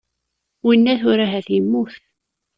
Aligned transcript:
Winna 0.65 0.93
tura 1.01 1.25
ahat 1.27 1.47
yemmut. 1.53 1.93